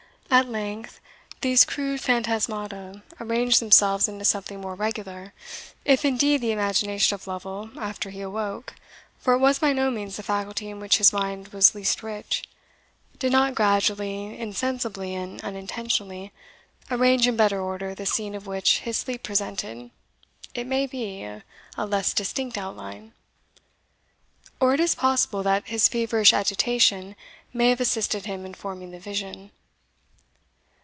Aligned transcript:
At 0.33 0.47
length 0.47 1.01
these 1.41 1.65
crude 1.65 1.99
phantasmata 1.99 3.03
arranged 3.19 3.59
themselves 3.59 4.07
into 4.07 4.23
something 4.23 4.61
more 4.61 4.75
regular, 4.75 5.33
if 5.83 6.05
indeed 6.05 6.39
the 6.39 6.53
imagination 6.53 7.13
of 7.13 7.27
Lovel, 7.27 7.69
after 7.77 8.11
he 8.11 8.21
awoke 8.21 8.75
(for 9.19 9.33
it 9.33 9.39
was 9.39 9.59
by 9.59 9.73
no 9.73 9.91
means 9.91 10.15
the 10.15 10.23
faculty 10.23 10.69
in 10.69 10.79
which 10.79 10.99
his 10.99 11.11
mind 11.11 11.49
was 11.49 11.75
least 11.75 12.01
rich), 12.01 12.45
did 13.19 13.33
not 13.33 13.55
gradually, 13.55 14.39
insensibly, 14.39 15.15
and 15.15 15.43
unintentionally, 15.43 16.31
arrange 16.89 17.27
in 17.27 17.35
better 17.35 17.59
order 17.61 17.93
the 17.93 18.05
scene 18.05 18.33
of 18.33 18.47
which 18.47 18.79
his 18.79 18.97
sleep 18.99 19.23
presented, 19.23 19.91
it 20.55 20.65
may 20.65 20.87
be, 20.87 21.23
a 21.23 21.43
less 21.77 22.13
distinct 22.13 22.57
outline. 22.57 23.11
Or 24.61 24.73
it 24.73 24.79
is 24.79 24.95
possible 24.95 25.43
that 25.43 25.67
his 25.67 25.89
feverish 25.89 26.31
agitation 26.31 27.17
may 27.51 27.67
have 27.71 27.81
assisted 27.81 28.27
him 28.27 28.45
in 28.45 28.53
forming 28.53 28.91
the 28.91 28.99
vision. 28.99 29.51